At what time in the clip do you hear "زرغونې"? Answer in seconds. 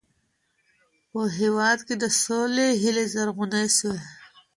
3.13-3.65